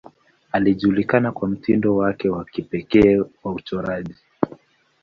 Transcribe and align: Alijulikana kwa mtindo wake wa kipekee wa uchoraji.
Alijulikana 0.51 1.31
kwa 1.31 1.47
mtindo 1.49 1.95
wake 1.95 2.29
wa 2.29 2.45
kipekee 2.45 3.17
wa 3.43 3.53
uchoraji. 3.53 4.15